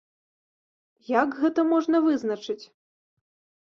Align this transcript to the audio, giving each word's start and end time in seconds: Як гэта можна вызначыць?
Як 1.19 1.37
гэта 1.43 1.67
можна 1.71 2.05
вызначыць? 2.09 2.61